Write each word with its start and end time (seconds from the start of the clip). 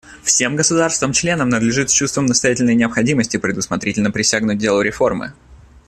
Всем 0.23 0.55
государствам-членам 0.55 1.47
надлежит 1.49 1.91
с 1.91 1.93
чувством 1.93 2.25
настоятельной 2.25 2.73
необходимости 2.73 3.37
предусмотрительно 3.37 4.09
присягнуть 4.09 4.57
делу 4.57 4.81
реформы. 4.81 5.33